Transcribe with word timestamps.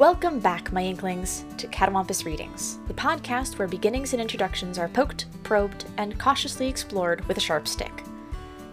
Welcome 0.00 0.40
back, 0.40 0.72
my 0.72 0.80
Inklings, 0.80 1.44
to 1.58 1.66
Catawampus 1.66 2.24
Readings, 2.24 2.78
the 2.86 2.94
podcast 2.94 3.58
where 3.58 3.68
beginnings 3.68 4.14
and 4.14 4.22
introductions 4.22 4.78
are 4.78 4.88
poked, 4.88 5.26
probed, 5.42 5.84
and 5.98 6.18
cautiously 6.18 6.68
explored 6.68 7.22
with 7.28 7.36
a 7.36 7.40
sharp 7.40 7.68
stick. 7.68 7.92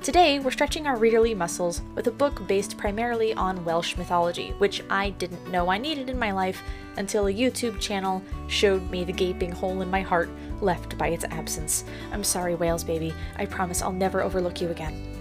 Today, 0.02 0.40
we're 0.40 0.52
stretching 0.52 0.88
our 0.88 0.96
readerly 0.96 1.36
muscles 1.36 1.82
with 1.96 2.08
a 2.08 2.12
book 2.12 2.48
based 2.48 2.78
primarily 2.78 3.34
on 3.34 3.66
Welsh 3.66 3.98
mythology, 3.98 4.54
which 4.60 4.82
I 4.90 5.10
didn't 5.10 5.52
know 5.52 5.68
I 5.68 5.78
needed 5.78 6.10
in 6.10 6.18
my 6.18 6.32
life 6.32 6.62
until 6.96 7.28
a 7.28 7.34
YouTube 7.34 7.78
channel 7.82 8.24
showed 8.48 8.90
me 8.90 9.04
the 9.04 9.12
gaping 9.12 9.52
hole 9.52 9.82
in 9.82 9.92
my 9.92 10.00
heart 10.00 10.30
left 10.62 10.98
by 10.98 11.10
its 11.10 11.26
absence. 11.26 11.84
I'm 12.14 12.24
sorry, 12.24 12.56
Wales 12.56 12.86
baby. 12.86 13.14
I 13.36 13.48
promise 13.48 13.82
I'll 13.82 13.92
never 13.92 14.22
overlook 14.22 14.62
you 14.62 14.70
again. 14.70 15.17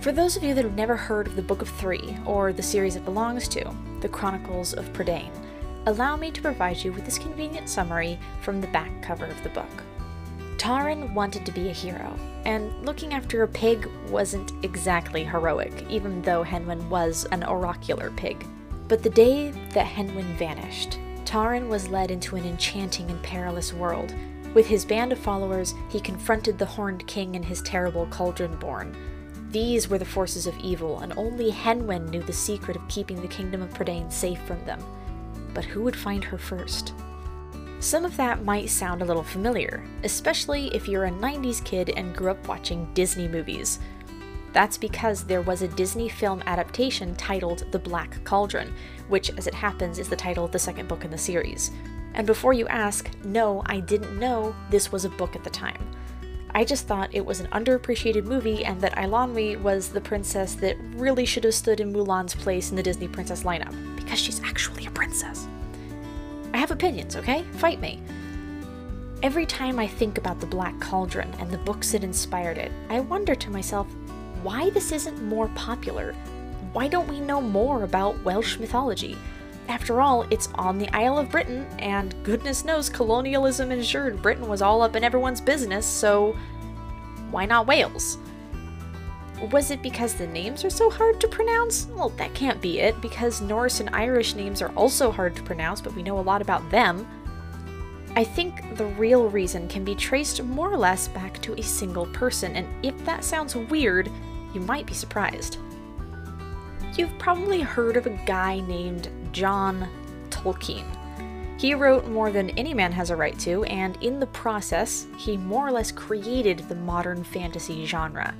For 0.00 0.12
those 0.12 0.36
of 0.36 0.44
you 0.44 0.54
that 0.54 0.64
have 0.64 0.76
never 0.76 0.96
heard 0.96 1.26
of 1.26 1.34
the 1.34 1.42
Book 1.42 1.60
of 1.60 1.68
Three, 1.68 2.16
or 2.24 2.52
the 2.52 2.62
series 2.62 2.94
it 2.94 3.04
belongs 3.04 3.48
to, 3.48 3.74
The 4.00 4.08
Chronicles 4.08 4.72
of 4.72 4.92
Prydain, 4.92 5.32
allow 5.86 6.16
me 6.16 6.30
to 6.30 6.40
provide 6.40 6.76
you 6.76 6.92
with 6.92 7.04
this 7.04 7.18
convenient 7.18 7.68
summary 7.68 8.16
from 8.40 8.60
the 8.60 8.68
back 8.68 9.02
cover 9.02 9.26
of 9.26 9.42
the 9.42 9.48
book. 9.48 9.82
Taran 10.56 11.12
wanted 11.14 11.44
to 11.44 11.52
be 11.52 11.68
a 11.68 11.72
hero, 11.72 12.16
and 12.44 12.72
looking 12.86 13.12
after 13.12 13.42
a 13.42 13.48
pig 13.48 13.90
wasn't 14.08 14.52
exactly 14.64 15.24
heroic, 15.24 15.84
even 15.90 16.22
though 16.22 16.44
Henwen 16.44 16.88
was 16.88 17.24
an 17.32 17.42
oracular 17.42 18.12
pig. 18.12 18.46
But 18.86 19.02
the 19.02 19.10
day 19.10 19.50
that 19.74 19.86
Henwen 19.86 20.36
vanished, 20.36 21.00
Taran 21.24 21.68
was 21.68 21.88
led 21.88 22.12
into 22.12 22.36
an 22.36 22.44
enchanting 22.44 23.10
and 23.10 23.20
perilous 23.24 23.72
world. 23.72 24.14
With 24.54 24.68
his 24.68 24.84
band 24.84 25.10
of 25.10 25.18
followers, 25.18 25.74
he 25.88 25.98
confronted 26.00 26.56
the 26.56 26.66
Horned 26.66 27.04
King 27.08 27.34
and 27.34 27.44
his 27.44 27.60
terrible 27.62 28.06
Cauldronborn, 28.06 28.94
these 29.50 29.88
were 29.88 29.98
the 29.98 30.04
forces 30.04 30.46
of 30.46 30.58
evil, 30.58 31.00
and 31.00 31.14
only 31.16 31.50
Henwen 31.50 32.10
knew 32.10 32.22
the 32.22 32.32
secret 32.32 32.76
of 32.76 32.86
keeping 32.88 33.20
the 33.20 33.28
kingdom 33.28 33.62
of 33.62 33.72
Prydain 33.72 34.12
safe 34.12 34.40
from 34.42 34.62
them. 34.64 34.82
But 35.54 35.64
who 35.64 35.82
would 35.82 35.96
find 35.96 36.22
her 36.22 36.38
first? 36.38 36.92
Some 37.80 38.04
of 38.04 38.16
that 38.16 38.44
might 38.44 38.68
sound 38.68 39.00
a 39.00 39.04
little 39.04 39.22
familiar, 39.22 39.84
especially 40.04 40.66
if 40.74 40.88
you're 40.88 41.06
a 41.06 41.10
90s 41.10 41.64
kid 41.64 41.90
and 41.96 42.14
grew 42.14 42.32
up 42.32 42.48
watching 42.48 42.92
Disney 42.92 43.28
movies. 43.28 43.78
That's 44.52 44.76
because 44.76 45.24
there 45.24 45.42
was 45.42 45.62
a 45.62 45.68
Disney 45.68 46.08
film 46.08 46.42
adaptation 46.46 47.14
titled 47.14 47.64
The 47.70 47.78
Black 47.78 48.22
Cauldron, 48.24 48.74
which, 49.08 49.30
as 49.38 49.46
it 49.46 49.54
happens, 49.54 49.98
is 49.98 50.08
the 50.08 50.16
title 50.16 50.44
of 50.44 50.52
the 50.52 50.58
second 50.58 50.88
book 50.88 51.04
in 51.04 51.10
the 51.10 51.18
series. 51.18 51.70
And 52.14 52.26
before 52.26 52.52
you 52.52 52.66
ask, 52.68 53.08
no, 53.24 53.62
I 53.66 53.80
didn't 53.80 54.18
know 54.18 54.54
this 54.70 54.90
was 54.90 55.04
a 55.04 55.10
book 55.10 55.36
at 55.36 55.44
the 55.44 55.50
time. 55.50 55.78
I 56.58 56.64
just 56.64 56.88
thought 56.88 57.14
it 57.14 57.24
was 57.24 57.38
an 57.38 57.46
underappreciated 57.52 58.24
movie 58.24 58.64
and 58.64 58.80
that 58.80 58.96
Eilonwy 58.96 59.62
was 59.62 59.90
the 59.90 60.00
princess 60.00 60.56
that 60.56 60.76
really 60.96 61.24
should 61.24 61.44
have 61.44 61.54
stood 61.54 61.78
in 61.78 61.92
Mulan's 61.92 62.34
place 62.34 62.70
in 62.70 62.76
the 62.76 62.82
Disney 62.82 63.06
princess 63.06 63.44
lineup, 63.44 63.72
because 63.94 64.18
she's 64.18 64.42
actually 64.42 64.84
a 64.84 64.90
princess. 64.90 65.46
I 66.52 66.58
have 66.58 66.72
opinions, 66.72 67.14
okay? 67.14 67.44
Fight 67.58 67.80
me. 67.80 68.02
Every 69.22 69.46
time 69.46 69.78
I 69.78 69.86
think 69.86 70.18
about 70.18 70.40
the 70.40 70.46
Black 70.46 70.76
Cauldron 70.80 71.32
and 71.38 71.48
the 71.48 71.58
books 71.58 71.92
that 71.92 72.02
inspired 72.02 72.58
it, 72.58 72.72
I 72.88 72.98
wonder 72.98 73.36
to 73.36 73.50
myself 73.50 73.86
why 74.42 74.70
this 74.70 74.90
isn't 74.90 75.22
more 75.22 75.46
popular. 75.54 76.12
Why 76.72 76.88
don't 76.88 77.06
we 77.06 77.20
know 77.20 77.40
more 77.40 77.84
about 77.84 78.20
Welsh 78.24 78.58
mythology? 78.58 79.16
After 79.68 80.00
all, 80.00 80.22
it's 80.30 80.48
on 80.54 80.78
the 80.78 80.88
Isle 80.96 81.18
of 81.18 81.30
Britain, 81.30 81.66
and 81.78 82.14
goodness 82.24 82.64
knows 82.64 82.88
colonialism 82.88 83.70
ensured 83.70 84.22
Britain 84.22 84.48
was 84.48 84.62
all 84.62 84.80
up 84.80 84.96
in 84.96 85.04
everyone's 85.04 85.42
business, 85.42 85.86
so 85.86 86.34
why 87.30 87.44
not 87.44 87.66
Wales? 87.66 88.16
Was 89.52 89.70
it 89.70 89.82
because 89.82 90.14
the 90.14 90.26
names 90.26 90.64
are 90.64 90.70
so 90.70 90.88
hard 90.88 91.20
to 91.20 91.28
pronounce? 91.28 91.86
Well, 91.94 92.08
that 92.10 92.34
can't 92.34 92.62
be 92.62 92.80
it, 92.80 92.98
because 93.02 93.42
Norse 93.42 93.80
and 93.80 93.90
Irish 93.90 94.34
names 94.34 94.62
are 94.62 94.70
also 94.70 95.12
hard 95.12 95.36
to 95.36 95.42
pronounce, 95.42 95.82
but 95.82 95.94
we 95.94 96.02
know 96.02 96.18
a 96.18 96.20
lot 96.20 96.40
about 96.40 96.68
them. 96.70 97.06
I 98.16 98.24
think 98.24 98.76
the 98.76 98.86
real 98.86 99.28
reason 99.28 99.68
can 99.68 99.84
be 99.84 99.94
traced 99.94 100.42
more 100.42 100.72
or 100.72 100.78
less 100.78 101.08
back 101.08 101.40
to 101.42 101.54
a 101.54 101.62
single 101.62 102.06
person, 102.06 102.56
and 102.56 102.66
if 102.84 103.04
that 103.04 103.22
sounds 103.22 103.54
weird, 103.54 104.10
you 104.54 104.60
might 104.62 104.86
be 104.86 104.94
surprised. 104.94 105.58
You've 106.96 107.16
probably 107.18 107.60
heard 107.60 107.96
of 107.96 108.06
a 108.06 108.18
guy 108.26 108.60
named 108.60 109.08
John 109.32 109.88
Tolkien. 110.30 110.84
He 111.58 111.74
wrote 111.74 112.06
more 112.06 112.30
than 112.30 112.50
any 112.50 112.72
man 112.72 112.92
has 112.92 113.10
a 113.10 113.16
right 113.16 113.36
to, 113.40 113.64
and 113.64 113.96
in 114.02 114.20
the 114.20 114.28
process, 114.28 115.06
he 115.16 115.36
more 115.36 115.66
or 115.66 115.72
less 115.72 115.90
created 115.90 116.60
the 116.60 116.76
modern 116.76 117.24
fantasy 117.24 117.84
genre. 117.84 118.32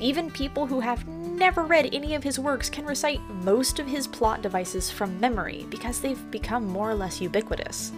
Even 0.00 0.30
people 0.30 0.64
who 0.64 0.78
have 0.78 1.06
never 1.08 1.64
read 1.64 1.92
any 1.92 2.14
of 2.14 2.22
his 2.22 2.38
works 2.38 2.70
can 2.70 2.86
recite 2.86 3.20
most 3.42 3.80
of 3.80 3.88
his 3.88 4.06
plot 4.06 4.42
devices 4.42 4.90
from 4.90 5.18
memory 5.18 5.66
because 5.70 6.00
they've 6.00 6.30
become 6.30 6.64
more 6.66 6.90
or 6.90 6.94
less 6.94 7.20
ubiquitous. 7.20 7.90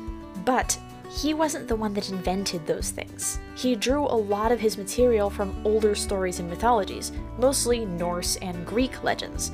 But 0.46 0.78
he 1.10 1.34
wasn't 1.34 1.68
the 1.68 1.76
one 1.76 1.92
that 1.94 2.08
invented 2.08 2.66
those 2.66 2.90
things. 2.90 3.40
He 3.56 3.74
drew 3.74 4.04
a 4.04 4.14
lot 4.14 4.52
of 4.52 4.60
his 4.60 4.78
material 4.78 5.28
from 5.28 5.60
older 5.66 5.94
stories 5.94 6.38
and 6.38 6.48
mythologies, 6.48 7.12
mostly 7.36 7.84
Norse 7.84 8.36
and 8.36 8.64
Greek 8.64 9.02
legends, 9.02 9.50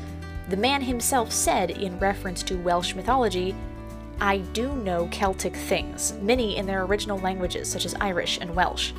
the 0.48 0.56
man 0.56 0.80
himself 0.80 1.32
said, 1.32 1.70
in 1.70 1.98
reference 1.98 2.42
to 2.44 2.56
Welsh 2.56 2.94
mythology, 2.94 3.54
I 4.20 4.38
do 4.38 4.74
know 4.76 5.08
Celtic 5.10 5.54
things, 5.54 6.14
many 6.22 6.56
in 6.56 6.66
their 6.66 6.84
original 6.84 7.18
languages, 7.18 7.70
such 7.70 7.84
as 7.84 7.94
Irish 8.00 8.38
and 8.40 8.54
Welsh. 8.54 8.92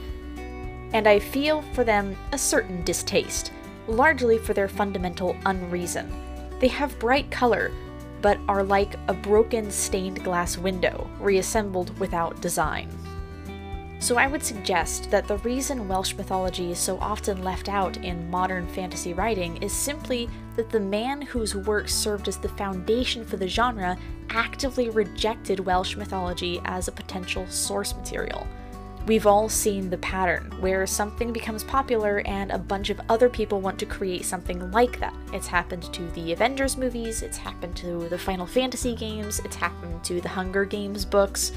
And 0.94 1.08
I 1.08 1.20
feel 1.20 1.62
for 1.74 1.84
them 1.84 2.16
a 2.32 2.38
certain 2.38 2.84
distaste, 2.84 3.52
largely 3.88 4.38
for 4.38 4.54
their 4.54 4.68
fundamental 4.68 5.36
unreason. 5.46 6.12
They 6.60 6.68
have 6.68 7.00
bright 7.00 7.32
color, 7.32 7.72
but 8.22 8.38
are 8.48 8.64
like 8.64 8.96
a 9.08 9.14
broken 9.14 9.72
stained 9.72 10.24
glass 10.24 10.58
window, 10.58 11.10
reassembled 11.20 11.98
without 12.00 12.42
design. 12.42 12.90
So 14.00 14.18
I 14.18 14.28
would 14.28 14.44
suggest 14.44 15.10
that 15.10 15.28
the 15.28 15.38
reason 15.40 15.88
Welsh 15.88 16.14
mythology 16.14 16.72
is 16.72 16.78
so 16.78 17.00
often 17.00 17.44
left 17.44 17.68
out 17.68 17.98
in 17.98 18.30
modern 18.30 18.68
fantasy 18.68 19.14
writing 19.14 19.58
is 19.58 19.74
simply 19.74 20.30
that 20.56 20.70
the 20.70 20.80
man 20.80 21.22
whose 21.22 21.56
work 21.56 21.90
served 21.90 22.28
as 22.28 22.38
the 22.38 22.50
foundation 22.50 23.26
for 23.26 23.38
the 23.38 23.48
genre 23.48 23.98
actively 24.30 24.90
rejected 24.90 25.60
Welsh 25.60 25.96
mythology 25.96 26.62
as 26.66 26.88
a 26.88 26.92
potential 26.92 27.48
source 27.48 27.96
material. 27.96 28.46
We've 29.08 29.26
all 29.26 29.50
seen 29.50 29.90
the 29.90 29.98
pattern 29.98 30.54
where 30.60 30.86
something 30.86 31.32
becomes 31.32 31.64
popular 31.64 32.22
and 32.26 32.52
a 32.52 32.58
bunch 32.58 32.90
of 32.90 33.00
other 33.08 33.30
people 33.30 33.62
want 33.62 33.80
to 33.80 33.86
create 33.86 34.26
something 34.26 34.70
like 34.72 35.00
that. 35.00 35.14
It's 35.34 35.48
happened 35.48 35.92
to 35.94 36.04
the 36.12 36.34
Avengers 36.34 36.78
movies, 36.78 37.24
it's 37.24 37.38
happened 37.38 37.76
to 37.78 38.10
the 38.10 38.18
Final 38.18 38.46
Fantasy 38.46 38.96
games, 38.96 39.40
it's 39.40 39.56
happened 39.56 40.04
to 40.04 40.20
the 40.20 40.30
Hunger 40.30 40.66
Games 40.66 41.06
books 41.06 41.54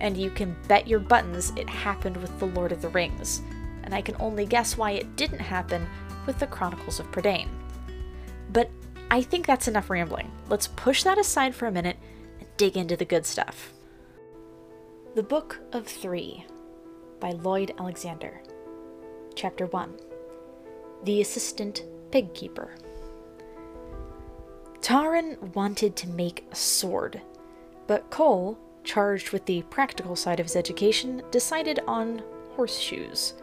and 0.00 0.16
you 0.16 0.30
can 0.30 0.56
bet 0.66 0.88
your 0.88 0.98
buttons 0.98 1.52
it 1.56 1.68
happened 1.68 2.16
with 2.16 2.36
The 2.38 2.46
Lord 2.46 2.72
of 2.72 2.82
the 2.82 2.88
Rings, 2.88 3.42
and 3.84 3.94
I 3.94 4.00
can 4.00 4.16
only 4.18 4.46
guess 4.46 4.76
why 4.76 4.92
it 4.92 5.16
didn't 5.16 5.40
happen 5.40 5.86
with 6.26 6.38
The 6.38 6.46
Chronicles 6.46 6.98
of 6.98 7.10
Prydain. 7.12 7.48
But 8.52 8.70
I 9.10 9.22
think 9.22 9.46
that's 9.46 9.68
enough 9.68 9.90
rambling. 9.90 10.30
Let's 10.48 10.68
push 10.68 11.02
that 11.02 11.18
aside 11.18 11.54
for 11.54 11.66
a 11.66 11.72
minute 11.72 11.96
and 12.38 12.48
dig 12.56 12.76
into 12.76 12.96
the 12.96 13.04
good 13.04 13.26
stuff. 13.26 13.72
The 15.14 15.22
Book 15.22 15.60
of 15.72 15.86
Three 15.86 16.46
by 17.20 17.32
Lloyd 17.32 17.74
Alexander. 17.78 18.40
Chapter 19.34 19.66
1 19.66 19.98
The 21.04 21.20
Assistant 21.20 21.84
Pig 22.10 22.32
Keeper. 22.34 22.74
Taran 24.80 25.54
wanted 25.54 25.94
to 25.96 26.08
make 26.08 26.46
a 26.50 26.56
sword, 26.56 27.20
but 27.86 28.08
Coll 28.10 28.58
charged 28.84 29.30
with 29.30 29.44
the 29.46 29.62
practical 29.62 30.16
side 30.16 30.40
of 30.40 30.46
his 30.46 30.56
education, 30.56 31.22
decided 31.30 31.80
on 31.86 32.22
horseshoes. 32.56 33.34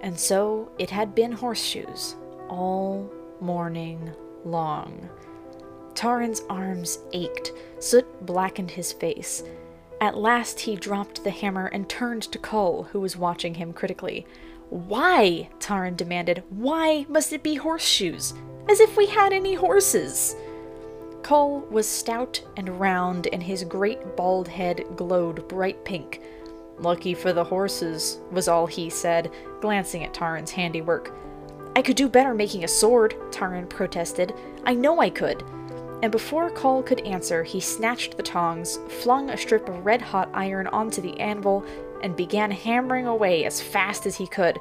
And 0.00 0.18
so 0.18 0.70
it 0.78 0.90
had 0.90 1.14
been 1.14 1.32
horseshoes 1.32 2.16
all 2.48 3.10
morning 3.40 4.10
long. 4.44 5.08
Taran's 5.94 6.42
arms 6.48 6.98
ached, 7.12 7.52
soot 7.78 8.06
blackened 8.24 8.70
his 8.70 8.92
face. 8.92 9.42
At 10.00 10.16
last 10.16 10.60
he 10.60 10.76
dropped 10.76 11.22
the 11.24 11.30
hammer 11.30 11.66
and 11.66 11.88
turned 11.88 12.22
to 12.22 12.38
Coll, 12.38 12.84
who 12.84 13.00
was 13.00 13.16
watching 13.16 13.54
him 13.54 13.72
critically. 13.72 14.26
Why? 14.70 15.50
Taran 15.58 15.96
demanded. 15.96 16.42
Why 16.48 17.04
must 17.08 17.32
it 17.32 17.42
be 17.42 17.56
horseshoes? 17.56 18.32
As 18.68 18.80
if 18.80 18.96
we 18.96 19.06
had 19.06 19.32
any 19.32 19.54
horses! 19.54 20.36
Coll 21.30 21.60
was 21.70 21.86
stout 21.88 22.42
and 22.56 22.80
round, 22.80 23.28
and 23.32 23.40
his 23.40 23.62
great 23.62 24.16
bald 24.16 24.48
head 24.48 24.84
glowed 24.96 25.46
bright 25.46 25.84
pink. 25.84 26.20
Lucky 26.80 27.14
for 27.14 27.32
the 27.32 27.44
horses, 27.44 28.18
was 28.32 28.48
all 28.48 28.66
he 28.66 28.90
said, 28.90 29.30
glancing 29.60 30.02
at 30.02 30.12
Taran's 30.12 30.50
handiwork. 30.50 31.14
I 31.76 31.82
could 31.82 31.94
do 31.94 32.08
better 32.08 32.34
making 32.34 32.64
a 32.64 32.66
sword, 32.66 33.14
Taran 33.30 33.68
protested. 33.68 34.34
I 34.64 34.74
know 34.74 35.00
I 35.00 35.08
could. 35.08 35.44
And 36.02 36.10
before 36.10 36.50
Coll 36.50 36.82
could 36.82 37.06
answer, 37.06 37.44
he 37.44 37.60
snatched 37.60 38.16
the 38.16 38.24
tongs, 38.24 38.80
flung 38.88 39.30
a 39.30 39.36
strip 39.36 39.68
of 39.68 39.86
red 39.86 40.02
hot 40.02 40.30
iron 40.34 40.66
onto 40.66 41.00
the 41.00 41.20
anvil, 41.20 41.64
and 42.02 42.16
began 42.16 42.50
hammering 42.50 43.06
away 43.06 43.44
as 43.44 43.62
fast 43.62 44.04
as 44.04 44.16
he 44.16 44.26
could. 44.26 44.58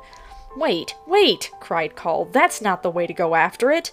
Wait, 0.56 0.94
wait, 1.08 1.50
cried 1.60 1.96
Coll. 1.96 2.26
That's 2.26 2.62
not 2.62 2.84
the 2.84 2.92
way 2.92 3.08
to 3.08 3.14
go 3.14 3.34
after 3.34 3.72
it. 3.72 3.92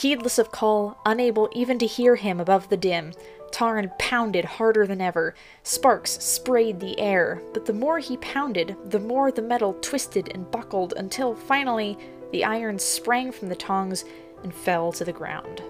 Heedless 0.00 0.38
of 0.38 0.50
Coll, 0.50 0.96
unable 1.04 1.50
even 1.52 1.78
to 1.78 1.86
hear 1.86 2.16
him 2.16 2.40
above 2.40 2.70
the 2.70 2.78
din, 2.78 3.12
Taran 3.50 3.90
pounded 3.98 4.46
harder 4.46 4.86
than 4.86 5.02
ever. 5.02 5.34
Sparks 5.62 6.12
sprayed 6.24 6.80
the 6.80 6.98
air, 6.98 7.42
but 7.52 7.66
the 7.66 7.74
more 7.74 7.98
he 7.98 8.16
pounded, 8.16 8.78
the 8.86 8.98
more 8.98 9.30
the 9.30 9.42
metal 9.42 9.74
twisted 9.82 10.30
and 10.32 10.50
buckled 10.50 10.94
until 10.96 11.34
finally 11.34 11.98
the 12.32 12.44
iron 12.44 12.78
sprang 12.78 13.30
from 13.30 13.50
the 13.50 13.54
tongs 13.54 14.06
and 14.42 14.54
fell 14.54 14.90
to 14.90 15.04
the 15.04 15.12
ground. 15.12 15.62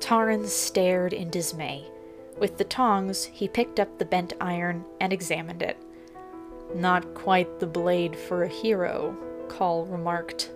Taran 0.00 0.48
stared 0.48 1.12
in 1.12 1.30
dismay. 1.30 1.84
With 2.40 2.58
the 2.58 2.64
tongs, 2.64 3.26
he 3.26 3.46
picked 3.46 3.78
up 3.78 4.00
the 4.00 4.04
bent 4.04 4.32
iron 4.40 4.84
and 5.00 5.12
examined 5.12 5.62
it. 5.62 5.80
Not 6.74 7.14
quite 7.14 7.60
the 7.60 7.68
blade 7.68 8.16
for 8.16 8.42
a 8.42 8.48
hero, 8.48 9.16
Coll 9.46 9.86
remarked. 9.86 10.50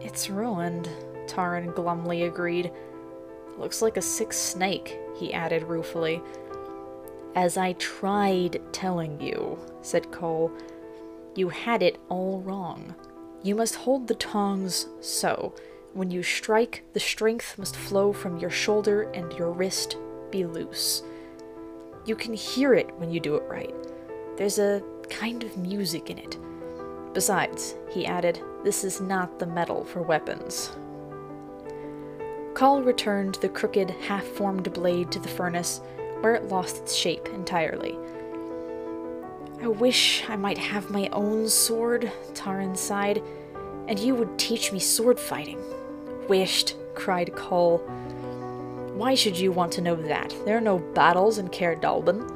It's 0.00 0.30
ruined, 0.30 0.88
Taran 1.26 1.74
glumly 1.74 2.24
agreed. 2.24 2.70
Looks 3.58 3.82
like 3.82 3.96
a 3.96 4.02
sick 4.02 4.32
snake, 4.32 4.98
he 5.16 5.32
added 5.32 5.62
ruefully. 5.64 6.22
As 7.34 7.56
I 7.56 7.72
tried 7.74 8.60
telling 8.72 9.20
you, 9.20 9.58
said 9.80 10.10
Coll, 10.10 10.52
you 11.34 11.48
had 11.48 11.82
it 11.82 11.98
all 12.08 12.40
wrong. 12.40 12.94
You 13.42 13.54
must 13.54 13.74
hold 13.74 14.06
the 14.06 14.14
tongs 14.14 14.86
so. 15.00 15.54
When 15.94 16.10
you 16.10 16.22
strike, 16.22 16.84
the 16.92 17.00
strength 17.00 17.58
must 17.58 17.76
flow 17.76 18.12
from 18.12 18.38
your 18.38 18.50
shoulder 18.50 19.10
and 19.12 19.32
your 19.32 19.50
wrist 19.50 19.96
be 20.30 20.44
loose. 20.44 21.02
You 22.04 22.16
can 22.16 22.34
hear 22.34 22.74
it 22.74 22.94
when 22.96 23.10
you 23.10 23.20
do 23.20 23.36
it 23.36 23.44
right. 23.48 23.74
There's 24.36 24.58
a 24.58 24.82
kind 25.08 25.42
of 25.42 25.56
music 25.56 26.10
in 26.10 26.18
it. 26.18 26.36
Besides, 27.14 27.76
he 27.90 28.06
added, 28.06 28.40
this 28.64 28.84
is 28.84 29.00
not 29.00 29.38
the 29.38 29.46
metal 29.46 29.84
for 29.84 30.02
weapons. 30.02 30.70
Coll 32.54 32.82
returned 32.82 33.36
the 33.36 33.48
crooked, 33.48 33.90
half 33.90 34.24
formed 34.24 34.72
blade 34.72 35.10
to 35.12 35.18
the 35.18 35.28
furnace, 35.28 35.80
where 36.20 36.34
it 36.34 36.48
lost 36.48 36.78
its 36.78 36.94
shape 36.94 37.28
entirely. 37.28 37.98
I 39.62 39.68
wish 39.68 40.24
I 40.28 40.36
might 40.36 40.58
have 40.58 40.90
my 40.90 41.08
own 41.12 41.48
sword, 41.48 42.10
Taran 42.34 42.76
sighed, 42.76 43.22
and 43.88 43.98
you 43.98 44.14
would 44.14 44.38
teach 44.38 44.72
me 44.72 44.78
sword 44.78 45.18
fighting. 45.18 45.60
Wished, 46.28 46.76
cried 46.94 47.34
Coll. 47.34 47.78
Why 48.94 49.14
should 49.14 49.38
you 49.38 49.50
want 49.50 49.72
to 49.72 49.80
know 49.80 49.96
that? 49.96 50.34
There 50.44 50.56
are 50.56 50.60
no 50.60 50.78
battles 50.78 51.38
in 51.38 51.48
Caer 51.48 51.76
Dallben. 51.76 52.28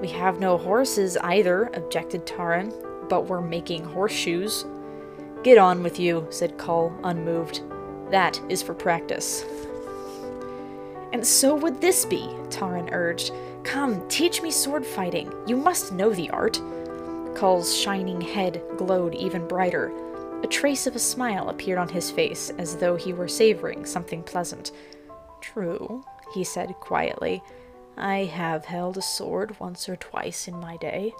We 0.00 0.08
have 0.08 0.40
no 0.40 0.58
horses 0.58 1.16
either, 1.18 1.70
objected 1.74 2.26
Taran, 2.26 2.72
but 3.08 3.26
we're 3.26 3.40
making 3.40 3.84
horseshoes. 3.84 4.64
Get 5.44 5.58
on 5.58 5.82
with 5.82 6.00
you, 6.00 6.26
said 6.30 6.58
Coll, 6.58 6.92
unmoved. 7.04 7.62
That 8.10 8.40
is 8.48 8.62
for 8.62 8.74
practice. 8.74 9.44
And 11.12 11.26
so 11.26 11.54
would 11.54 11.80
this 11.80 12.04
be, 12.04 12.28
Taran 12.48 12.92
urged. 12.92 13.32
Come, 13.64 14.06
teach 14.08 14.42
me 14.42 14.50
sword 14.50 14.84
fighting. 14.84 15.32
You 15.46 15.56
must 15.56 15.92
know 15.92 16.10
the 16.10 16.30
art. 16.30 16.60
Coll's 17.34 17.76
shining 17.76 18.20
head 18.20 18.62
glowed 18.76 19.14
even 19.14 19.46
brighter. 19.46 19.92
A 20.42 20.46
trace 20.46 20.86
of 20.86 20.96
a 20.96 21.00
smile 21.00 21.48
appeared 21.48 21.78
on 21.78 21.88
his 21.88 22.10
face, 22.10 22.50
as 22.58 22.76
though 22.76 22.96
he 22.96 23.12
were 23.12 23.28
savoring 23.28 23.84
something 23.84 24.22
pleasant. 24.22 24.72
True, 25.40 26.04
he 26.32 26.44
said 26.44 26.74
quietly. 26.80 27.42
I 27.96 28.24
have 28.24 28.64
held 28.64 28.96
a 28.96 29.02
sword 29.02 29.58
once 29.58 29.88
or 29.88 29.96
twice 29.96 30.46
in 30.46 30.58
my 30.60 30.76
day. 30.76 31.12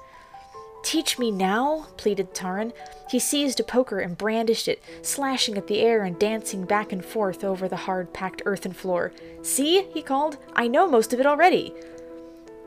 Teach 0.89 1.19
me 1.19 1.31
now, 1.31 1.87
pleaded 1.99 2.33
Taran. 2.33 2.73
He 3.11 3.19
seized 3.19 3.61
a 3.61 3.63
poker 3.63 4.01
and 4.01 4.17
brandished 4.17 4.69
it, 4.69 4.83
slashing 5.03 5.59
at 5.59 5.67
the 5.67 5.81
air 5.81 6.03
and 6.03 6.19
dancing 6.19 6.65
back 6.65 6.93
and 6.93 7.05
forth 7.05 7.45
over 7.45 7.69
the 7.69 7.77
hard 7.77 8.15
packed 8.15 8.41
earthen 8.47 8.73
floor. 8.73 9.13
See, 9.43 9.83
he 9.93 10.01
called, 10.01 10.39
I 10.55 10.67
know 10.67 10.89
most 10.89 11.13
of 11.13 11.21
it 11.21 11.27
already. 11.27 11.75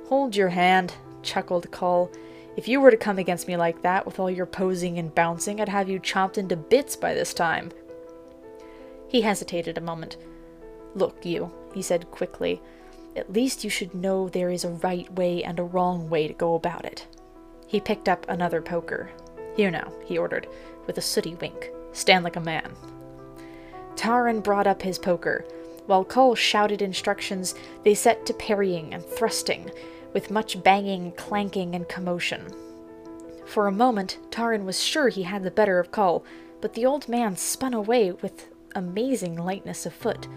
Hold 0.08 0.36
your 0.36 0.50
hand, 0.50 0.94
chuckled 1.24 1.72
Coll. 1.72 2.12
If 2.56 2.68
you 2.68 2.80
were 2.80 2.92
to 2.92 2.96
come 2.96 3.18
against 3.18 3.48
me 3.48 3.58
like 3.58 3.82
that, 3.82 4.06
with 4.06 4.20
all 4.20 4.30
your 4.30 4.46
posing 4.46 5.00
and 5.00 5.16
bouncing, 5.16 5.60
I'd 5.60 5.70
have 5.70 5.90
you 5.90 5.98
chopped 5.98 6.38
into 6.38 6.56
bits 6.56 6.96
by 6.96 7.16
this 7.16 7.34
time. 7.34 7.72
He 9.08 9.22
hesitated 9.22 9.80
a 9.80 9.82
moment. 9.82 10.18
Look, 10.94 11.26
you, 11.26 11.52
he 11.74 11.82
said 11.82 12.12
quickly, 12.12 12.62
at 13.16 13.34
least 13.34 13.64
you 13.64 13.72
should 13.72 13.96
know 13.96 14.30
there 14.30 14.52
is 14.52 14.64
a 14.64 14.70
right 14.70 15.12
way 15.12 15.44
and 15.44 15.58
a 15.58 15.64
wrong 15.64 16.08
way 16.08 16.28
to 16.28 16.36
go 16.36 16.54
about 16.54 16.86
it. 16.86 17.08
He 17.72 17.80
picked 17.80 18.10
up 18.10 18.26
another 18.28 18.62
poker. 18.62 19.10
Here 19.56 19.72
now, 19.72 19.94
he 20.04 20.18
ordered, 20.18 20.46
with 20.88 20.98
a 20.98 21.02
sooty 21.02 21.36
wink. 21.36 21.72
Stand 21.94 22.26
like 22.26 22.36
a 22.36 22.42
man. 22.42 22.70
Taran 23.96 24.44
brought 24.44 24.68
up 24.68 24.82
his 24.82 25.00
poker. 25.00 25.46
While 25.86 26.04
Coll 26.04 26.36
shouted 26.36 26.82
instructions, 26.82 27.56
they 27.86 27.94
set 27.94 28.26
to 28.26 28.34
parrying 28.34 28.94
and 28.94 29.02
thrusting, 29.02 29.72
with 30.12 30.30
much 30.30 30.62
banging, 30.62 31.14
clanking, 31.14 31.74
and 31.74 31.88
commotion. 31.88 32.46
For 33.46 33.68
a 33.68 33.72
moment, 33.72 34.18
Taran 34.32 34.66
was 34.66 34.84
sure 34.84 35.08
he 35.08 35.24
had 35.24 35.44
the 35.44 35.50
better 35.50 35.80
of 35.80 35.92
Coll, 35.92 36.26
but 36.60 36.74
the 36.74 36.86
old 36.86 37.08
man 37.08 37.38
spun 37.38 37.74
away 37.74 38.12
with 38.12 38.50
amazing 38.76 39.38
lightness 39.38 39.86
of 39.86 39.94
foot. 39.94 40.28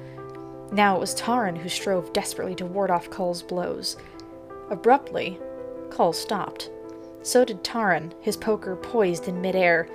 Now 0.70 0.94
it 0.94 1.00
was 1.00 1.16
Taran 1.16 1.58
who 1.58 1.68
strove 1.68 2.12
desperately 2.12 2.54
to 2.54 2.66
ward 2.66 2.92
off 2.92 3.10
Coll's 3.10 3.42
blows. 3.42 3.96
Abruptly, 4.70 5.40
Coll 5.90 6.12
stopped. 6.12 6.70
So 7.24 7.42
did 7.42 7.64
Taran, 7.64 8.12
his 8.20 8.36
poker 8.36 8.76
poised 8.76 9.28
in 9.28 9.40
midair. 9.40 9.88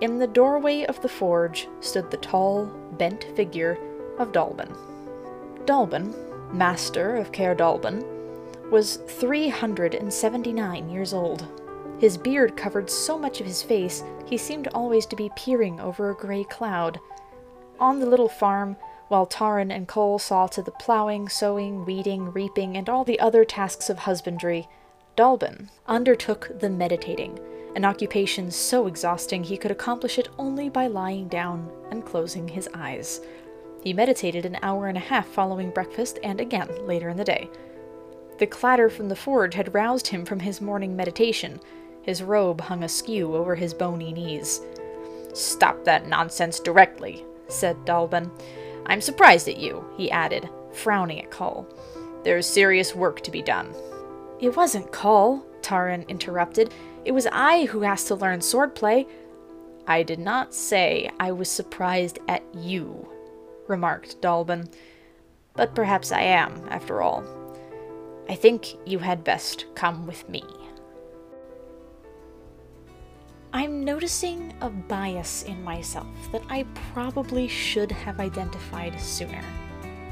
In 0.00 0.20
the 0.20 0.28
doorway 0.28 0.84
of 0.84 1.00
the 1.02 1.08
forge 1.08 1.66
stood 1.80 2.12
the 2.12 2.16
tall, 2.16 2.66
bent 2.92 3.24
figure 3.34 3.76
of 4.20 4.30
Dallben. 4.30 4.72
Dallben, 5.64 6.14
master 6.52 7.16
of 7.16 7.32
Caer 7.32 7.56
Dallben, 7.56 8.04
was 8.70 8.98
379 9.08 10.88
years 10.88 11.12
old. 11.12 11.48
His 11.98 12.16
beard 12.16 12.56
covered 12.56 12.88
so 12.88 13.18
much 13.18 13.40
of 13.40 13.46
his 13.48 13.64
face, 13.64 14.04
he 14.24 14.38
seemed 14.38 14.68
always 14.68 15.06
to 15.06 15.16
be 15.16 15.32
peering 15.34 15.80
over 15.80 16.10
a 16.10 16.14
gray 16.14 16.44
cloud. 16.44 17.00
On 17.80 17.98
the 17.98 18.06
little 18.06 18.28
farm, 18.28 18.76
while 19.08 19.26
Taran 19.26 19.74
and 19.74 19.88
Coll 19.88 20.20
saw 20.20 20.46
to 20.46 20.62
the 20.62 20.70
ploughing, 20.70 21.28
sowing, 21.28 21.84
weeding, 21.84 22.32
reaping, 22.32 22.76
and 22.76 22.88
all 22.88 23.02
the 23.02 23.18
other 23.18 23.44
tasks 23.44 23.90
of 23.90 23.98
husbandry, 23.98 24.68
Dallben 25.20 25.68
undertook 25.86 26.50
the 26.60 26.70
meditating, 26.70 27.38
an 27.76 27.84
occupation 27.84 28.50
so 28.50 28.86
exhausting 28.86 29.44
he 29.44 29.58
could 29.58 29.70
accomplish 29.70 30.18
it 30.18 30.30
only 30.38 30.70
by 30.70 30.86
lying 30.86 31.28
down 31.28 31.70
and 31.90 32.06
closing 32.06 32.48
his 32.48 32.70
eyes. 32.72 33.20
He 33.84 33.92
meditated 33.92 34.46
an 34.46 34.56
hour 34.62 34.86
and 34.86 34.96
a 34.96 35.00
half 35.12 35.28
following 35.28 35.72
breakfast 35.72 36.18
and 36.22 36.40
again 36.40 36.70
later 36.86 37.10
in 37.10 37.18
the 37.18 37.24
day. 37.24 37.50
The 38.38 38.46
clatter 38.46 38.88
from 38.88 39.10
the 39.10 39.14
forge 39.14 39.52
had 39.52 39.74
roused 39.74 40.06
him 40.06 40.24
from 40.24 40.40
his 40.40 40.62
morning 40.62 40.96
meditation. 40.96 41.60
His 42.00 42.22
robe 42.22 42.62
hung 42.62 42.82
askew 42.82 43.36
over 43.36 43.54
his 43.54 43.74
bony 43.74 44.14
knees. 44.14 44.62
Stop 45.34 45.84
that 45.84 46.08
nonsense 46.08 46.60
directly, 46.60 47.26
said 47.46 47.76
Dallben. 47.84 48.30
I'm 48.86 49.02
surprised 49.02 49.48
at 49.48 49.58
you, 49.58 49.84
he 49.98 50.10
added, 50.10 50.48
frowning 50.72 51.20
at 51.20 51.30
Coll. 51.30 51.68
There's 52.24 52.46
serious 52.46 52.94
work 52.94 53.20
to 53.20 53.30
be 53.30 53.42
done. 53.42 53.74
It 54.40 54.56
wasn't 54.56 54.90
Coll, 54.90 55.44
Taran 55.60 56.08
interrupted. 56.08 56.72
It 57.04 57.12
was 57.12 57.26
I 57.30 57.66
who 57.66 57.84
asked 57.84 58.08
to 58.08 58.14
learn 58.14 58.40
swordplay. 58.40 59.06
I 59.86 60.02
did 60.02 60.18
not 60.18 60.54
say 60.54 61.10
I 61.20 61.32
was 61.32 61.50
surprised 61.50 62.18
at 62.26 62.42
you, 62.54 63.08
remarked 63.68 64.20
Dallben. 64.22 64.72
But 65.54 65.74
perhaps 65.74 66.10
I 66.10 66.22
am, 66.22 66.66
after 66.70 67.02
all. 67.02 67.24
I 68.28 68.34
think 68.34 68.76
you 68.86 68.98
had 68.98 69.24
best 69.24 69.66
come 69.74 70.06
with 70.06 70.28
me. 70.28 70.44
I'm 73.52 73.84
noticing 73.84 74.54
a 74.60 74.70
bias 74.70 75.42
in 75.42 75.64
myself 75.64 76.06
that 76.30 76.42
I 76.48 76.64
probably 76.94 77.48
should 77.48 77.90
have 77.90 78.20
identified 78.20 78.98
sooner. 79.00 79.42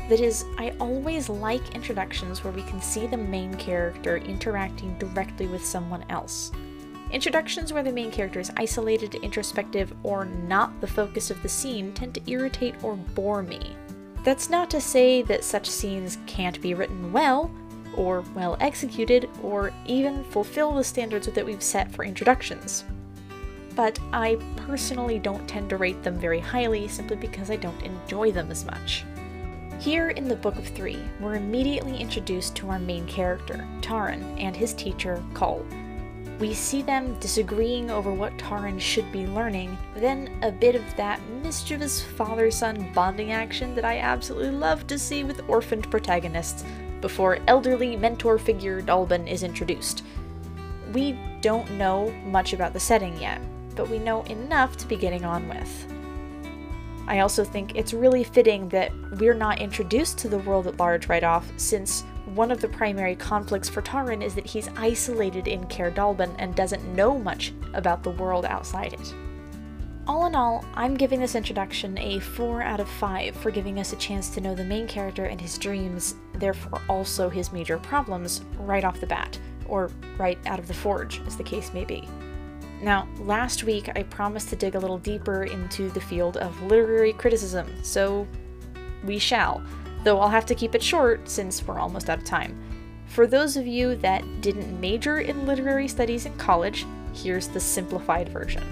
That 0.09 0.21
is, 0.21 0.47
I 0.57 0.75
always 0.81 1.29
like 1.29 1.75
introductions 1.75 2.43
where 2.43 2.53
we 2.53 2.63
can 2.63 2.81
see 2.81 3.07
the 3.07 3.17
main 3.17 3.55
character 3.55 4.17
interacting 4.17 4.97
directly 4.99 5.47
with 5.47 5.65
someone 5.65 6.05
else. 6.09 6.51
Introductions 7.11 7.73
where 7.73 7.83
the 7.83 7.93
main 7.93 8.11
character 8.11 8.41
is 8.41 8.53
isolated, 8.57 9.15
introspective, 9.17 9.93
or 10.03 10.25
not 10.25 10.79
the 10.81 10.87
focus 10.87 11.31
of 11.31 11.43
the 11.43 11.49
scene 11.49 11.93
tend 11.93 12.15
to 12.15 12.31
irritate 12.31 12.75
or 12.83 12.97
bore 12.97 13.43
me. 13.43 13.77
That's 14.25 14.51
not 14.51 14.71
to 14.71 14.81
say 14.81 15.23
that 15.23 15.45
such 15.45 15.69
scenes 15.69 16.19
can't 16.27 16.61
be 16.61 16.75
written 16.75 17.13
well, 17.13 17.51
or 17.97 18.23
well 18.35 18.57
executed, 18.61 19.29
or 19.43 19.73
even 19.87 20.25
fulfill 20.25 20.75
the 20.75 20.85
standards 20.85 21.27
that 21.27 21.47
we've 21.47 21.63
set 21.63 21.91
for 21.93 22.05
introductions. 22.05 22.85
But 23.75 23.99
I 24.13 24.37
personally 24.57 25.19
don't 25.19 25.49
tend 25.49 25.71
to 25.71 25.77
rate 25.77 26.03
them 26.03 26.19
very 26.19 26.41
highly 26.41 26.89
simply 26.89 27.17
because 27.17 27.51
I 27.51 27.57
don't 27.57 27.83
enjoy 27.83 28.33
them 28.33 28.51
as 28.51 28.65
much. 28.65 29.05
Here 29.79 30.09
in 30.11 30.27
the 30.27 30.35
Book 30.35 30.57
of 30.57 30.67
Three, 30.67 30.99
we're 31.21 31.37
immediately 31.37 31.97
introduced 31.97 32.57
to 32.57 32.69
our 32.69 32.81
main 32.81 33.07
character, 33.07 33.65
Taran, 33.81 34.23
and 34.37 34.57
his 34.57 34.75
teacher, 34.75 35.23
Coll. 35.35 35.65
We 36.41 36.53
see 36.53 36.83
them 36.83 37.17
disagreeing 37.21 37.89
over 37.89 38.13
what 38.13 38.37
Taran 38.39 38.81
should 38.81 39.11
be 39.13 39.29
learning, 39.29 39.79
then 39.95 40.37
a 40.43 40.51
bit 40.51 40.75
of 40.75 40.83
that 40.97 41.21
mischievous 41.45 42.03
father 42.03 42.51
son 42.51 42.93
bonding 42.93 43.31
action 43.31 43.77
that 43.77 43.85
I 43.85 43.99
absolutely 43.99 44.51
love 44.51 44.89
to 44.89 44.99
see 44.99 45.23
with 45.23 45.49
orphaned 45.49 45.89
protagonists, 45.93 46.65
before 47.01 47.39
elderly 47.47 47.95
mentor 47.95 48.37
figure 48.37 48.83
Dallben 48.83 49.29
is 49.29 49.45
introduced. 49.45 50.03
We 50.93 51.17
don't 51.41 51.71
know 51.73 52.11
much 52.25 52.53
about 52.53 52.73
the 52.73 52.81
setting 52.81 53.17
yet, 53.21 53.41
but 53.77 53.89
we 53.89 54.01
know 54.01 54.23
enough 54.25 54.77
to 54.79 54.89
be 54.89 54.97
getting 54.97 55.25
on 55.25 55.49
with. 55.49 55.98
I 57.09 57.21
also 57.21 57.43
think 57.43 57.75
it's 57.75 57.95
really 57.95 58.23
fitting 58.23 58.69
that 58.69 58.93
we're 59.19 59.33
not 59.33 59.61
introduced 59.61 60.19
to 60.19 60.29
the 60.29 60.39
world 60.39 60.67
at 60.67 60.79
large 60.79 61.09
right 61.09 61.25
off, 61.25 61.51
since 61.57 62.03
one 62.35 62.51
of 62.51 62.61
the 62.61 62.69
primary 62.69 63.17
conflicts 63.17 63.69
for 63.69 63.81
Taran 63.81 64.23
is 64.23 64.35
that 64.35 64.47
he's 64.47 64.69
isolated 64.77 65.49
in 65.49 65.67
Caer 65.69 65.91
Dallben 65.91 66.35
and 66.39 66.55
doesn't 66.55 66.85
know 66.95 67.19
much 67.19 67.55
about 67.73 68.03
the 68.03 68.11
world 68.11 68.45
outside 68.45 68.93
it. 68.93 69.15
All 70.07 70.27
in 70.27 70.35
all, 70.35 70.67
I'm 70.75 70.95
giving 70.95 71.21
this 71.21 71.35
introduction 71.35 71.97
a 71.97 72.19
4 72.19 72.63
out 72.63 72.81
of 72.81 72.89
5 72.89 73.35
for 73.37 73.51
giving 73.51 73.81
us 73.81 73.95
a 73.95 73.97
chance 73.97 74.29
to 74.31 74.43
know 74.43 74.55
the 74.55 74.65
main 74.65 74.87
character 74.87 75.25
and 75.25 75.41
his 75.41 75.57
dreams, 75.57 76.15
therefore 76.35 76.83
also 76.91 77.31
his 77.31 77.53
major 77.53 77.79
problems, 77.79 78.43
right 78.59 78.85
off 78.85 79.01
the 79.01 79.07
bat, 79.07 79.39
or 79.67 79.91
right 80.19 80.39
out 80.47 80.59
of 80.59 80.69
the 80.69 80.75
forge, 80.75 81.23
as 81.27 81.37
the 81.37 81.43
case 81.43 81.73
may 81.73 81.87
be. 81.87 82.07
Now, 82.81 83.09
last 83.19 83.65
week 83.65 83.91
I 83.97 84.05
promised 84.05 84.51
to 84.51 84.57
dig 84.57 84.75
a 84.75 84.79
little 84.79 84.99
deeper 84.99 85.45
into 85.45 85.91
the 85.91 86.01
field 86.01 86.37
of 86.37 86.63
literary 86.63 87.13
criticism, 87.13 87.67
so 87.83 88.27
we 89.05 89.19
shall, 89.19 89.63
though 90.05 90.21
I'll 90.21 90.29
have 90.29 90.47
to 90.47 90.55
keep 90.55 90.75
it 90.75 90.83
short 90.83 91.29
since 91.29 91.67
we're 91.67 91.81
almost 91.81 92.09
out 92.09 92.19
of 92.19 92.25
time. 92.25 92.57
For 93.07 93.27
those 93.27 93.57
of 93.57 93.67
you 93.67 93.97
that 93.97 94.41
didn't 94.43 94.81
major 94.81 95.21
in 95.21 95.47
literary 95.47 95.89
studies 95.89 96.27
in 96.27 96.37
college, 96.37 96.87
here's 97.15 97.49
the 97.49 97.61
simplified 97.61 98.29
version. 98.29 98.65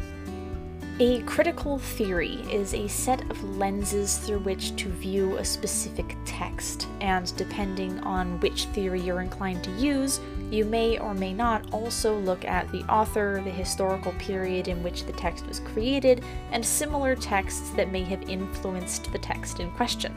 A 1.00 1.20
critical 1.22 1.78
theory 1.78 2.36
is 2.50 2.75
a 2.75 2.88
set 2.88 3.28
of 3.30 3.42
lenses 3.58 4.18
through 4.18 4.38
which 4.40 4.76
to 4.76 4.88
view 4.88 5.36
a 5.36 5.44
specific 5.44 6.16
text, 6.25 6.86
and 7.06 7.34
depending 7.36 8.00
on 8.00 8.40
which 8.40 8.64
theory 8.66 9.00
you're 9.00 9.20
inclined 9.20 9.62
to 9.62 9.70
use, 9.76 10.18
you 10.50 10.64
may 10.64 10.98
or 10.98 11.14
may 11.14 11.32
not 11.32 11.72
also 11.72 12.18
look 12.18 12.44
at 12.44 12.68
the 12.72 12.82
author, 12.92 13.40
the 13.44 13.50
historical 13.50 14.10
period 14.14 14.66
in 14.66 14.82
which 14.82 15.06
the 15.06 15.12
text 15.12 15.46
was 15.46 15.60
created, 15.60 16.25
and 16.50 16.66
similar 16.66 17.14
texts 17.14 17.70
that 17.70 17.92
may 17.92 18.02
have 18.02 18.28
influenced 18.28 19.12
the 19.12 19.18
text 19.18 19.60
in 19.60 19.70
question. 19.72 20.12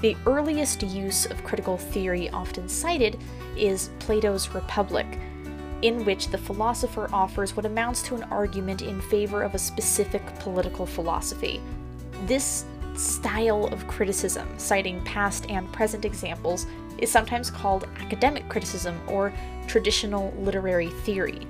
The 0.00 0.16
earliest 0.24 0.82
use 0.82 1.26
of 1.26 1.44
critical 1.44 1.76
theory 1.76 2.30
often 2.30 2.66
cited 2.66 3.20
is 3.54 3.90
Plato's 3.98 4.48
Republic, 4.54 5.06
in 5.82 6.02
which 6.06 6.28
the 6.28 6.38
philosopher 6.38 7.10
offers 7.12 7.54
what 7.54 7.66
amounts 7.66 8.00
to 8.04 8.14
an 8.14 8.22
argument 8.24 8.80
in 8.80 9.02
favor 9.02 9.42
of 9.42 9.54
a 9.54 9.58
specific 9.58 10.24
political 10.38 10.86
philosophy. 10.86 11.60
This 12.24 12.64
style 12.94 13.66
of 13.66 13.86
criticism, 13.86 14.48
citing 14.58 15.02
past 15.04 15.46
and 15.48 15.72
present 15.72 16.04
examples, 16.04 16.66
is 16.98 17.10
sometimes 17.10 17.50
called 17.50 17.88
academic 18.00 18.48
criticism 18.48 19.00
or 19.08 19.32
traditional 19.66 20.32
literary 20.38 20.90
theory. 20.90 21.46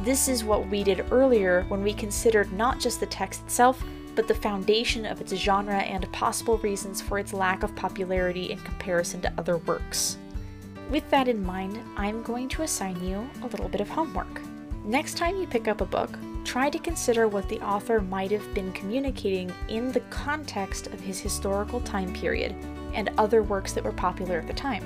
This 0.00 0.28
is 0.28 0.44
what 0.44 0.68
we 0.68 0.82
did 0.82 1.06
earlier 1.12 1.64
when 1.68 1.82
we 1.82 1.94
considered 1.94 2.52
not 2.52 2.80
just 2.80 3.00
the 3.00 3.06
text 3.06 3.42
itself, 3.44 3.82
but 4.14 4.28
the 4.28 4.34
foundation 4.34 5.06
of 5.06 5.20
its 5.20 5.32
genre 5.32 5.78
and 5.78 6.10
possible 6.12 6.58
reasons 6.58 7.00
for 7.00 7.18
its 7.18 7.32
lack 7.32 7.62
of 7.62 7.74
popularity 7.76 8.50
in 8.50 8.58
comparison 8.58 9.20
to 9.22 9.32
other 9.38 9.58
works. 9.58 10.18
With 10.90 11.08
that 11.10 11.28
in 11.28 11.42
mind, 11.42 11.78
I'm 11.96 12.22
going 12.22 12.48
to 12.50 12.62
assign 12.62 13.02
you 13.02 13.28
a 13.42 13.46
little 13.46 13.68
bit 13.68 13.80
of 13.80 13.88
homework. 13.88 14.42
Next 14.84 15.16
time 15.16 15.36
you 15.36 15.46
pick 15.46 15.68
up 15.68 15.80
a 15.80 15.86
book, 15.86 16.18
try 16.44 16.68
to 16.68 16.78
consider 16.78 17.28
what 17.28 17.48
the 17.48 17.60
author 17.60 18.00
might 18.00 18.32
have 18.32 18.52
been 18.52 18.72
communicating 18.72 19.52
in 19.68 19.92
the 19.92 20.00
context 20.10 20.88
of 20.88 21.00
his 21.00 21.20
historical 21.20 21.80
time 21.82 22.12
period 22.12 22.52
and 22.92 23.10
other 23.16 23.44
works 23.44 23.72
that 23.72 23.84
were 23.84 23.92
popular 23.92 24.38
at 24.38 24.48
the 24.48 24.52
time. 24.52 24.84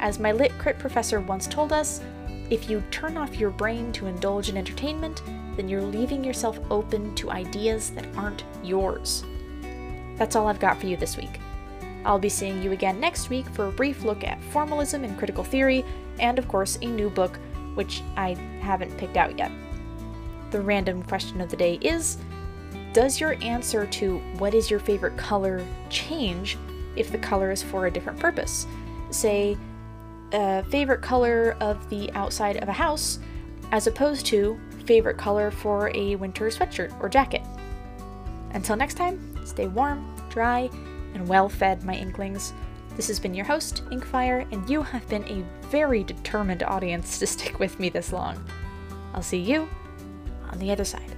As 0.00 0.18
my 0.18 0.32
lit 0.32 0.56
crit 0.58 0.78
professor 0.78 1.20
once 1.20 1.46
told 1.46 1.74
us, 1.74 2.00
if 2.48 2.70
you 2.70 2.82
turn 2.90 3.18
off 3.18 3.36
your 3.36 3.50
brain 3.50 3.92
to 3.92 4.06
indulge 4.06 4.48
in 4.48 4.56
entertainment, 4.56 5.22
then 5.56 5.68
you're 5.68 5.82
leaving 5.82 6.24
yourself 6.24 6.58
open 6.70 7.14
to 7.16 7.30
ideas 7.30 7.90
that 7.90 8.06
aren't 8.16 8.44
yours. 8.62 9.24
That's 10.16 10.36
all 10.36 10.46
I've 10.46 10.60
got 10.60 10.80
for 10.80 10.86
you 10.86 10.96
this 10.96 11.18
week. 11.18 11.38
I'll 12.06 12.18
be 12.18 12.30
seeing 12.30 12.62
you 12.62 12.72
again 12.72 12.98
next 12.98 13.28
week 13.28 13.46
for 13.50 13.66
a 13.66 13.72
brief 13.72 14.04
look 14.04 14.24
at 14.24 14.42
formalism 14.44 15.04
and 15.04 15.18
critical 15.18 15.44
theory, 15.44 15.84
and 16.18 16.38
of 16.38 16.48
course, 16.48 16.78
a 16.80 16.86
new 16.86 17.10
book, 17.10 17.38
which 17.78 18.02
I 18.16 18.34
haven't 18.60 18.98
picked 18.98 19.16
out 19.16 19.38
yet. 19.38 19.52
The 20.50 20.60
random 20.60 21.04
question 21.04 21.40
of 21.40 21.48
the 21.48 21.56
day 21.56 21.78
is 21.80 22.18
Does 22.92 23.20
your 23.20 23.36
answer 23.40 23.86
to 23.86 24.18
what 24.38 24.52
is 24.52 24.68
your 24.68 24.80
favorite 24.80 25.16
color 25.16 25.64
change 25.88 26.58
if 26.96 27.12
the 27.12 27.18
color 27.18 27.52
is 27.52 27.62
for 27.62 27.86
a 27.86 27.90
different 27.90 28.18
purpose? 28.18 28.66
Say, 29.10 29.56
a 30.32 30.64
favorite 30.64 31.02
color 31.02 31.56
of 31.60 31.88
the 31.88 32.10
outside 32.14 32.56
of 32.56 32.68
a 32.68 32.72
house, 32.72 33.20
as 33.70 33.86
opposed 33.86 34.26
to 34.26 34.58
favorite 34.84 35.16
color 35.16 35.52
for 35.52 35.92
a 35.94 36.16
winter 36.16 36.46
sweatshirt 36.46 36.92
or 37.00 37.08
jacket. 37.08 37.42
Until 38.54 38.74
next 38.74 38.94
time, 38.94 39.38
stay 39.46 39.68
warm, 39.68 40.16
dry, 40.30 40.68
and 41.14 41.28
well 41.28 41.48
fed, 41.48 41.84
my 41.84 41.94
Inklings. 41.94 42.52
This 42.98 43.06
has 43.06 43.20
been 43.20 43.32
your 43.32 43.44
host, 43.44 43.84
Inkfire, 43.90 44.44
and 44.52 44.68
you 44.68 44.82
have 44.82 45.08
been 45.08 45.22
a 45.28 45.44
very 45.68 46.02
determined 46.02 46.64
audience 46.64 47.20
to 47.20 47.28
stick 47.28 47.60
with 47.60 47.78
me 47.78 47.90
this 47.90 48.12
long. 48.12 48.44
I'll 49.14 49.22
see 49.22 49.38
you 49.38 49.68
on 50.50 50.58
the 50.58 50.72
other 50.72 50.84
side. 50.84 51.14